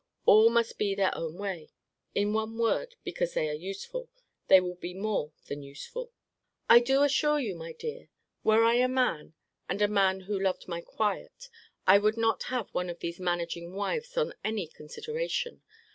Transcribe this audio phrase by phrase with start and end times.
[0.25, 1.69] All must be their own way.
[2.15, 4.09] In one word, because they are useful,
[4.47, 6.11] they will be more than useful.
[6.67, 8.09] I do assure you, my dear,
[8.43, 9.35] were I man,
[9.69, 11.49] and a man who loved my quiet,
[11.85, 15.61] I would not have one of these managing wives on any consideration.